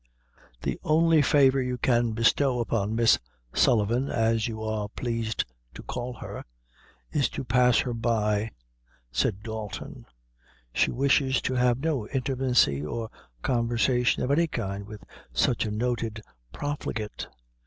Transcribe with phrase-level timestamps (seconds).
[0.63, 3.19] "The only favor you can bestow upon Miss
[3.53, 6.43] Sullivan, as you are plaised to call her,
[7.11, 8.49] is to pass her by,"
[9.11, 10.07] said Dalton;
[10.73, 13.11] "she wishes to have no intimacy nor
[13.43, 15.03] conversation of any kind with
[15.35, 17.27] such a noted profligate.